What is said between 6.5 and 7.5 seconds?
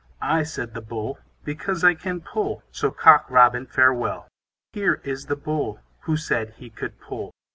he could pull.